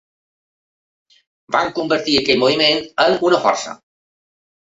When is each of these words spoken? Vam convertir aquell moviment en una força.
Vam 1.55 1.69
convertir 1.79 2.17
aquell 2.21 2.41
moviment 2.45 2.81
en 3.05 3.21
una 3.29 3.41
força. 3.47 3.77